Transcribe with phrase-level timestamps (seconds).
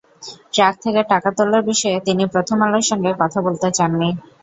[0.53, 4.09] Truck থেকে টাকা তোলার বিষয়ে তিনি প্রথম আলোর সঙ্গে কথা বলতে চাননি।